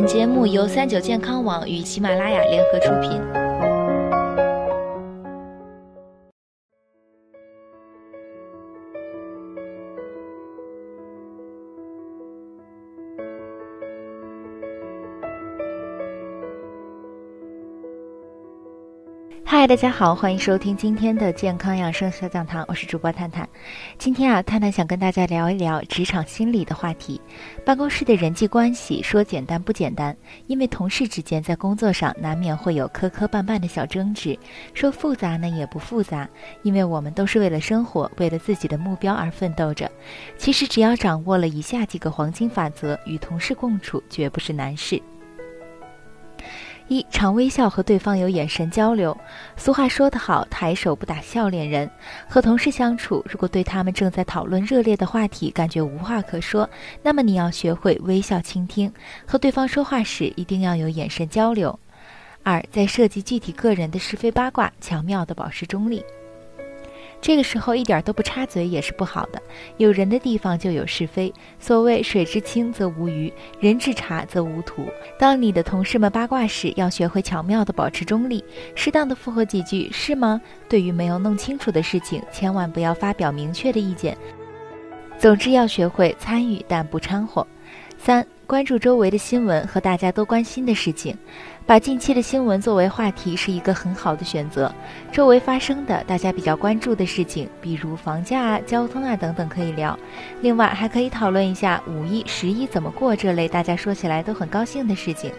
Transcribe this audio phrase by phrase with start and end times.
[0.00, 3.67] 本节目由三九健康网与喜马拉雅联合出品。
[19.50, 23.48] 嗨，大家好，欢迎收听今天的健康养生小讲堂，我是主播探探。
[23.96, 27.18] 今天啊，探探想跟大家聊一聊职场心理的话题。
[27.64, 30.14] 办公室的人际关系说简单不简单，
[30.48, 34.38] 因为同事之间在工作上难免会有磕磕绊绊的小争执；
[34.74, 36.28] 说复杂呢，也不复杂，
[36.62, 39.90] 因为我们都是为了生活，为了自己的目标而奋斗着。
[40.36, 45.00] 其实只要掌握了以下几个黄金法则，与同事共处绝不是难事。
[46.88, 49.16] 一常微笑和对方有眼神交流。
[49.56, 51.88] 俗话说得好，抬手不打笑脸人。
[52.28, 56.68] 和同事相处，如果对他们正在讨论热烈的话题感觉无话可说，
[57.02, 58.92] 那么你要学会微笑倾听。
[59.26, 61.78] 和对方说话时，一定要有眼神交流。
[62.42, 66.02] 二，在涉及具体个人的是非八卦，巧妙地保持中立。
[67.20, 69.42] 这个时候一点都不插嘴也是不好的。
[69.76, 71.32] 有人的地方就有是非。
[71.58, 74.86] 所谓水至清则无鱼，人至察则无徒。
[75.18, 78.42] 当你的同事们八卦时，要学会巧妙地保持中立，
[78.74, 80.40] 适当的附和几句“是吗”。
[80.68, 84.16] 对于没有弄清楚的事情，千万不要发表明确的意见。
[85.18, 87.46] 总之，要学会参与但不掺和。
[87.98, 88.26] 三。
[88.46, 91.14] 关注周围的新闻和大家都关心的事情，
[91.66, 94.74] 把近期的新闻作为话题是一个很好的选择。
[95.12, 99.94] 周围发生的大家比较关注的事情，比如房价啊、交通啊等等可以聊。
[100.40, 105.30] 另外还可以讨论一下五一、十一怎么过这类大家说起来都很高兴的事情。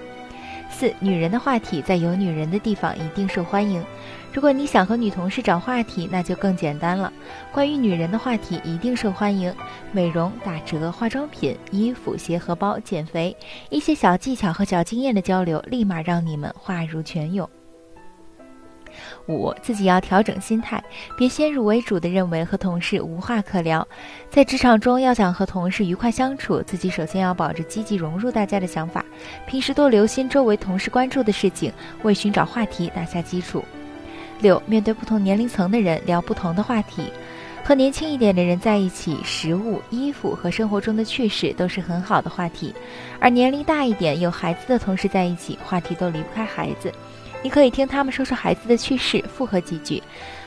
[0.70, 3.84] 四，女人的话题在有女人的地方一定受欢迎。
[4.32, 7.12] 如果你想和女同事找话题，那就更简单了。
[7.52, 9.54] 关于女人的话题一定受欢迎，
[9.92, 13.36] 美容、打折、化妆品、衣服、鞋荷包、减肥，
[13.70, 17.50] 一些小技巧和小经验的交流，立马让你们话如泉涌。
[19.28, 20.84] 五，自己要调整心态，
[21.18, 23.88] 别先入为主的认为和同事无话可聊。
[24.30, 29.04] 在职场中，要想和同事愉快相处，自己首先要保持积极融入大家的想法，
[29.48, 31.72] 平时多留心周围同事关注的事情，
[32.04, 33.64] 为寻找话题打下基础。
[34.40, 37.12] 六，面对不同年龄层的人聊不同的话题，
[37.62, 42.74] 和年轻一点的人在一起，食物、衣服和生活中的趣事都是很好的话题；
[43.20, 46.90] 而年龄大一点、有孩子的同事在一起，话题都离不开孩子。
[47.42, 50.02] 你可以听他们说说孩子的趣事，附和几句。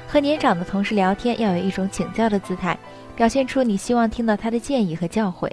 [0.07, 2.79] 和年长的同事聊天，要有一种请教的姿态，
[3.17, 5.51] 表现出你希望听到他的建议和教诲。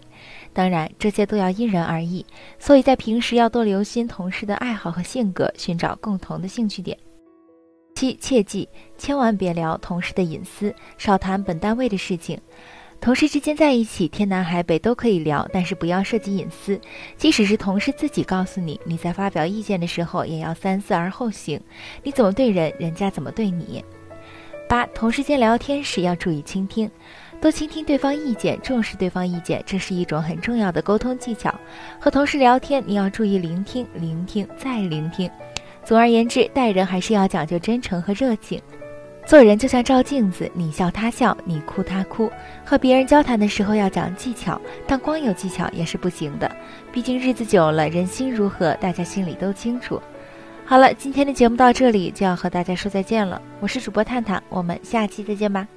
[0.52, 2.26] 当然，这些都要因人而异，
[2.58, 6.98] 所以在平时要多留心同事的爱好和性格，寻找共同的兴趣点。
[7.96, 8.68] 七，切记
[8.98, 12.38] 千万别聊同事的隐私，少谈本单位的事情。
[13.02, 16.80] 同事之间在一起，天南海北都可以聊，但是不要涉及隐私。
[17.16, 21.60] 即使是同事自己告诉你，你在发表意见的时候，也要三思而后行。
[22.04, 23.84] 你怎么对人，人家怎么对你。
[24.68, 26.92] 八，同事间聊天时要注意倾听，
[27.42, 31.58] 多倾听对方意见，重视对方意见，这是一种很重要的沟通技巧。
[32.00, 35.32] 和同事聊天，你要注意聆听，聆听再聆听。
[35.86, 38.62] 总而言之，待人还是要讲究真诚和热情。
[39.30, 42.32] 做人就像照镜子，你笑他笑，你哭他哭。
[42.66, 46.52] 和别人交谈的时候要讲技巧，但光有技巧也是不行的。
[46.92, 50.02] 毕竟日子久了，人心如何，大家心里都清楚。
[50.66, 53.40] 好了，今天的节目到这里就要和大家说再见了。
[53.60, 55.68] 我是主播探探，我们下期再见吧。